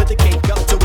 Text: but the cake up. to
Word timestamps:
but 0.00 0.08
the 0.08 0.14
cake 0.16 0.48
up. 0.48 0.66
to 0.66 0.79